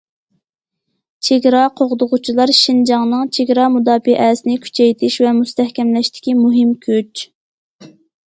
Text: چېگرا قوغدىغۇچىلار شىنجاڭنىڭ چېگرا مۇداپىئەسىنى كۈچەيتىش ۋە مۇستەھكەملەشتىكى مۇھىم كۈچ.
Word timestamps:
چېگرا 1.27 1.59
قوغدىغۇچىلار 1.81 2.53
شىنجاڭنىڭ 2.59 3.29
چېگرا 3.37 3.67
مۇداپىئەسىنى 3.75 4.55
كۈچەيتىش 4.65 5.17
ۋە 5.25 5.35
مۇستەھكەملەشتىكى 5.41 6.35
مۇھىم 6.39 6.73
كۈچ. 6.87 7.25